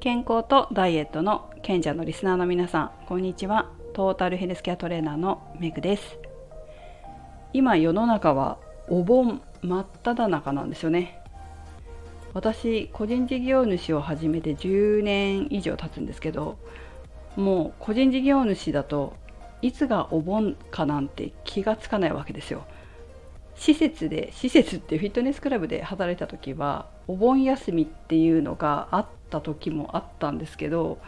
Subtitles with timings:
[0.00, 3.70] 健康とダイエットの賢者のリスナーの皆さんこんにちは。
[3.92, 6.16] トータルヘルスケアトレーナーのメグです。
[7.52, 8.56] 今世の中は
[8.88, 11.20] お盆真っ只中なんですよね。
[12.32, 16.56] 私個人事業主を始めて10年以上経つんですけど
[17.36, 19.12] もう個人事業主だと
[19.60, 22.64] いつがお盆かなんて気がつかないわけですよ。
[23.60, 30.98] 施設で施設ってフィットネスクラブで働いた時はお盆休みっていうのがあった時もあったんですけど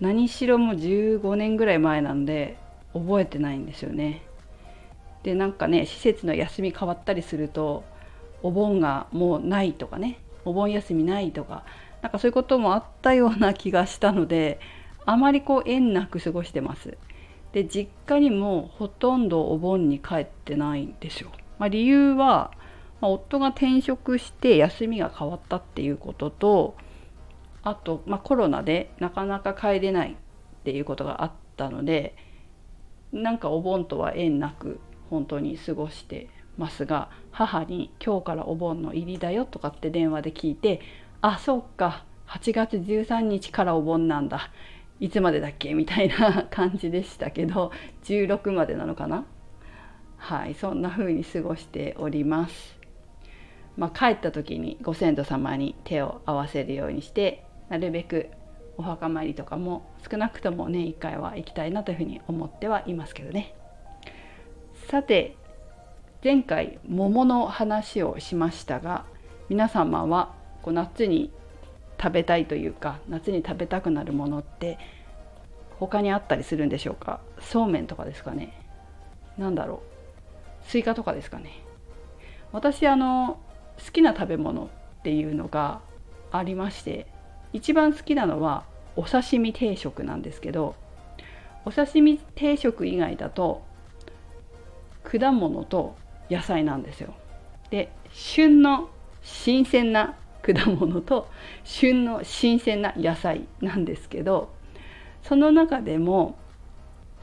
[0.00, 2.56] 何しろもう15年ぐらい前なんで
[2.94, 4.22] 覚えてないんですよね。
[5.24, 7.84] でなんかね施設の休み変わったりすると
[8.42, 11.64] お盆がもうないとかねお盆休みないとか
[12.00, 14.58] なんかそういうこともあったような気がしたので
[15.04, 16.96] あまりこう縁なく過ごしてます。
[17.52, 21.30] で実家にもほとんどお盆に帰ってないんですよ。
[21.60, 22.50] まあ、理由は、
[23.02, 26.74] まあ、夫が転職して休みが変わったっていうことと
[27.62, 32.16] あと、まあ、コロナでなかなか帰れないっていうことがあったので
[33.12, 34.80] なんかお盆とは縁なく
[35.10, 40.80] 本当に過ごしてますが母に「今日からお盆の入りだよ」とかって電話で聞いて
[41.20, 44.50] 「あそっか8月13日からお盆なんだ
[44.98, 47.70] いつまでだっけ?」みたいな感じでしたけど
[48.04, 49.26] 16までなのかな？
[50.22, 52.78] はいそんな風に過ごしております。
[53.76, 58.28] まあ、帰った時にご先祖様に手を合わせるようにしてなるべく
[58.76, 63.54] お墓参りとかも少なくともね1回は行きたいなというふうに思ってはいますけどね。
[64.88, 65.36] さて
[66.22, 69.06] 前回桃の話をしましたが
[69.48, 71.32] 皆様はこう夏に
[72.00, 74.78] 食べたいというか夏に食べたくなるものって
[75.78, 77.20] 他にあったりするんでしょうか？
[77.40, 78.52] そうめんとかですかね
[79.38, 79.99] 何だろう
[80.70, 81.64] スイカとかですかね
[82.52, 83.40] 私あの
[83.84, 85.80] 好きな食べ物っていうのが
[86.30, 87.08] ありまして
[87.52, 88.62] 一番好きなのは
[88.94, 90.76] お刺身定食なんですけど
[91.64, 93.64] お刺身定食以外だと
[95.02, 95.96] 果物と
[96.30, 97.14] 野菜なんですよ。
[97.70, 98.90] で旬の
[99.22, 101.28] 新鮮な果物と
[101.64, 104.54] 旬の新鮮な野菜なんですけど
[105.24, 106.38] その中でも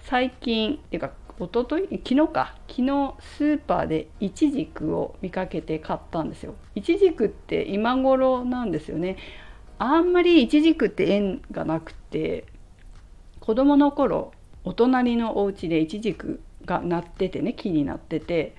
[0.01, 2.55] 最近っていうか一昨日昨日か。
[2.67, 6.55] 昨日スーパーでイチジクを見かけて買ったんですよ。
[6.73, 9.17] イチジクって今頃なんですよね。
[9.77, 12.45] あんまりイチジクって縁がなくて
[13.39, 14.31] 子供の頃
[14.63, 18.55] お隣のお家でイチジクがなっててね木になってて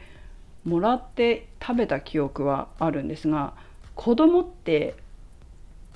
[0.65, 3.55] もらって食べた記憶はあるんですが
[3.97, 4.95] 子供って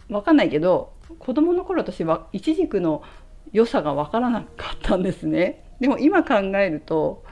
[0.08, 3.04] 分かんないけど子供の頃私はイチジクの
[3.52, 5.62] 良さが分からなかったんですね。
[5.82, 7.24] でも今考えると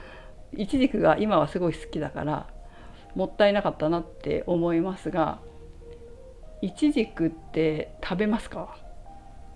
[0.57, 2.47] イチジクが今はすごい好きだから
[3.15, 5.39] もったいなかったなって思いますが
[6.61, 8.75] イチジクって食べますか？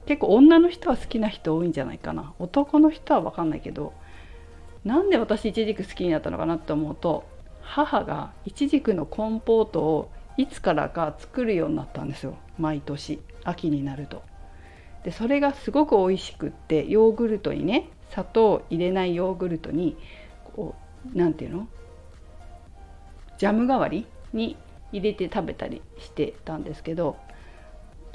[0.05, 2.33] 結構女の人は好きな人多いんじゃないかな。
[2.39, 3.91] 男の人は分かんないけど
[4.85, 7.27] なんで私イチジク好きになったのかなって思うと
[7.61, 12.37] 母がイチジクのコンポートをいつからか作るようになったんですよ。
[12.57, 13.19] 毎年。
[13.43, 14.23] 秋になると。
[15.03, 19.97] でそれがすごく美味しくってヨーグルトにね砂糖入れないヨーグルトに
[20.55, 20.75] こ
[21.13, 21.67] う何て言うの？
[23.37, 24.55] ジャム代わりに
[24.91, 27.17] 入れて食べたりしてたんですけど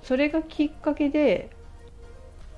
[0.03, 1.50] それがきっかけで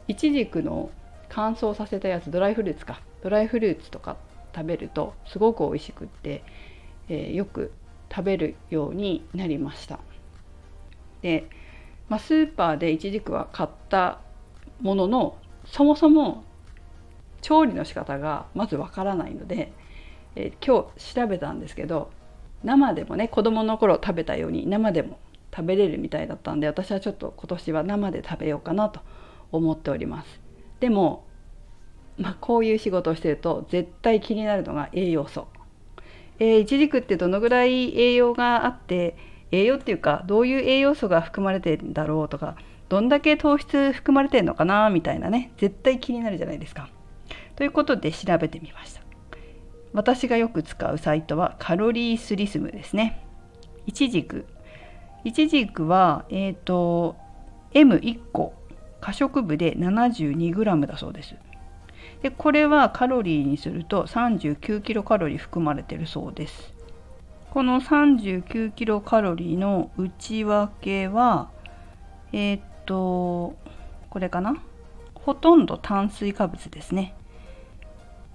[0.06, 0.90] いちじくの
[1.28, 4.16] 乾燥させたやつドライフルーツかドライフルーツとか
[4.54, 6.44] 食べるとすごく美味しくって、
[7.08, 7.72] えー、よく
[8.10, 9.98] 食べるようになりました。
[11.22, 11.48] で、
[12.08, 14.20] まあ、スーパーでいちじくは買った
[14.80, 16.44] もののそもそも
[17.42, 19.72] 調理の仕方がまずわからないので、
[20.36, 22.10] えー、今日調べたんですけど
[22.64, 25.18] 生でもね子供の頃食べたように生でも
[25.54, 29.00] 食べれるみたいだったんで私はちょっと今年は生で食べようかなと
[29.50, 30.40] 思っております
[30.80, 31.26] でも、
[32.16, 35.48] まあ、こういう仕事をしてると絶対気になるのが栄養素
[36.38, 39.16] えー、イチジクってどのぐらい栄養があって
[39.52, 42.56] 栄養っていうかどういう栄養素が含まれてるんだろうとか
[42.88, 46.88] どんだけ糖質含まれてるのかなみたいなね絶対気になるじゃないですか。
[47.62, 49.02] ということで調べてみました。
[49.92, 53.24] 私がよく使うサイトはカロリースリスムですね。
[53.86, 54.46] いちじく。
[55.22, 57.14] いちじくは、えっ、ー、と、
[57.72, 58.52] M1 個、
[59.00, 61.36] 可食部で 72g だそうです。
[62.22, 66.74] で、これはカロリーにすると39キロカロリー含まれてるそうです。
[67.52, 71.48] この39キロカロリーの内訳は、
[72.32, 73.54] えっ、ー、と、
[74.10, 74.56] これかな？
[75.14, 77.14] ほとんど炭水化物ですね。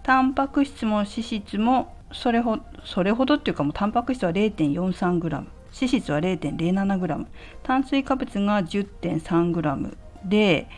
[0.07, 7.25] タンパク質も脂質もそれほそれほどっていうかもうタンパク質は 0.43g 脂質は 0.07g
[7.61, 10.69] 炭水化物が 10.3g で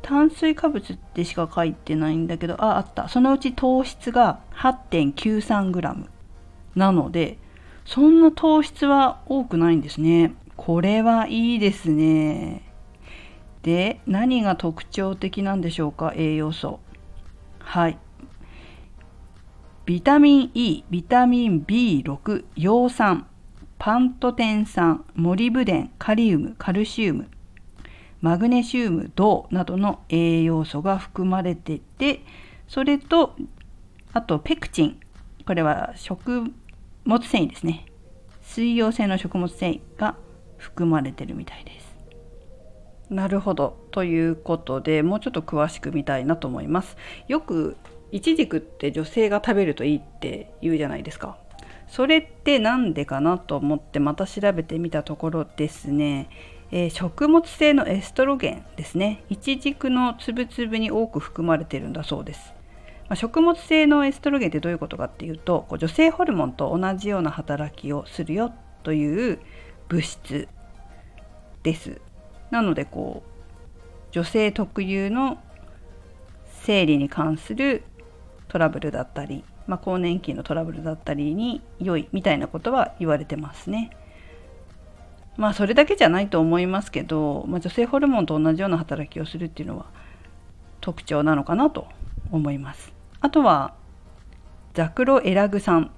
[0.00, 3.10] 炭水化物ってしか書いてないんだけどああった。
[3.10, 6.06] そのうち糖質が 8.93g
[6.74, 7.36] なので
[7.84, 10.32] そんな糖質は多くないんですね。
[10.56, 12.62] これはいいですね。
[13.62, 16.14] で何が特徴的なんでしょうか？
[16.16, 16.80] 栄養素。
[17.58, 17.98] はい。
[19.88, 23.26] ビタミン E ビタミン B6 葉酸
[23.78, 27.26] パントテン酸モリブデンカリウムカルシウム
[28.20, 32.22] マグネシウム銅などの栄養素が含まれてて
[32.68, 33.34] それと
[34.12, 35.00] あとペクチン。
[35.46, 36.52] これは食
[37.06, 37.86] 物繊維ですね。
[38.42, 40.16] 水溶性の食物繊維が
[40.58, 41.96] 含まれてるみたいです。
[43.08, 43.78] なるほど。
[43.90, 46.98] ということでもうちょっと詳しく見たいなと思います。
[47.26, 47.78] よく
[48.10, 51.38] イチジクって女性が食べるといいって言うじゃないですか。
[51.88, 56.28] それって何でかなと思ってまた調べてみたところですね。
[56.70, 59.24] えー、食物性のエストロゲンですね。
[59.30, 62.52] イチジクのつぶつぶに多く含まれてるんだそうです、
[63.08, 68.52] まあ、食物性のエストロゲンってどういうことかっていうとこう女性ホルモンと同じような働きをするよ
[68.82, 69.38] という
[69.88, 70.48] 物質
[71.62, 72.02] です。
[72.50, 75.38] なのでこう女性特有の
[76.62, 77.82] 生理に関する
[78.48, 83.90] トラブルだったり、まあ、更年期のトラブルだったりに良いみたいなことは言われてますね。
[85.36, 89.86] まあそれだけじゃないと思いますけど、まあ、女性ホルモンと同じような働きをするっていうのは
[90.80, 91.86] 特徴なのかなと
[92.32, 92.92] 思います。
[93.20, 93.74] あとは
[94.74, 95.92] ザクロエラグ酸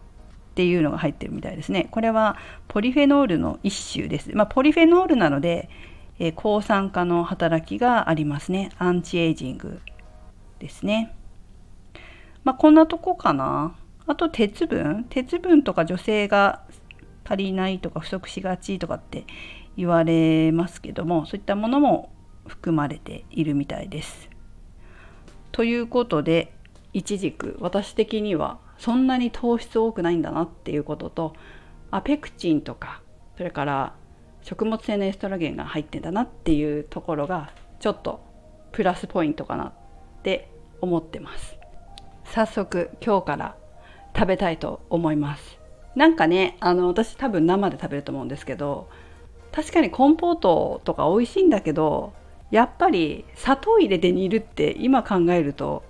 [0.50, 1.88] っていうのが入ってるみたいですね。
[1.90, 2.36] これは
[2.68, 4.30] ポリフェノールの一種です。
[4.34, 5.70] まあ、ポリフェノールなので、
[6.18, 8.70] えー、抗酸化の働きがありますね。
[8.78, 9.80] アンチエイジング
[10.58, 11.14] ですね。
[12.44, 13.74] まあ、こんなとこかな。
[14.06, 15.06] あと鉄分？
[15.08, 16.62] 鉄分とか女性が
[17.24, 19.24] 足りないとか不足しがちとかって
[19.76, 22.10] 言われますけどもそういったものも
[22.46, 24.28] 含まれているみたいです。
[25.52, 26.52] ということで
[26.92, 31.34] いちじく私的にはそんなに糖質多くないんだなっていうことと
[31.92, 33.02] アペクチンとか
[33.36, 33.94] それから
[34.42, 38.24] 食物性のエストロゲンが入ってんだなっていうところがちょっと
[38.72, 39.72] プラスポイントかなっ
[40.22, 40.50] て
[40.80, 41.59] 思ってます
[42.32, 43.56] 早速今日から
[44.14, 45.58] 食べたいと思います。
[45.96, 48.88] なんかねあの私多分生で食べると思うんですけど
[49.50, 52.12] 確かにコンポートとか美味しいんだけど
[52.52, 55.82] やっぱり砂糖入れて煮るって今考えると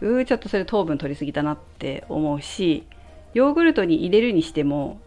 [0.00, 2.86] うーちょっとそれ糖分取りすぎたなって思うし
[3.34, 5.00] ヨーグルトに入れるにしても、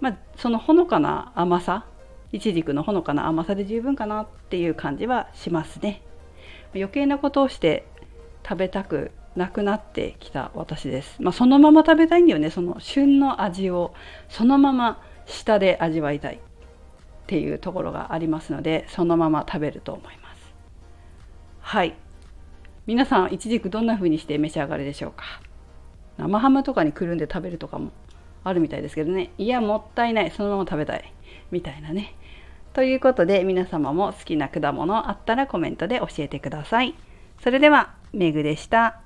[0.00, 1.86] まあ、そのほのかな甘さ
[2.32, 6.02] いちじくのほのかな甘さで十分かなっていう感じはしますね。
[6.74, 7.86] 余計なことをして
[8.42, 11.20] 食べたくなくなってきた私です。
[11.20, 12.50] まあ、そのまま食べたいんだよね。
[12.50, 13.94] その旬の味を
[14.28, 16.38] そのまま下で味わいたいっ
[17.26, 20.54] ていうところがありますので、そのまま食べると思います。
[21.60, 21.94] はい。
[22.86, 25.24] 皆さん、いちじくどんな風にして召し上がるでしょうか？
[26.18, 27.90] 生ハムとかにくるんで食べるとかも
[28.44, 29.30] あるみたいですけどね。
[29.38, 30.30] いや、もったいない。
[30.30, 31.12] そのまま食べたい。
[31.50, 32.14] みたいなね。
[32.74, 36.94] ということで、皆様も好きな果物あったらコメントで教えてください。
[37.42, 39.00] それでは、メグでした。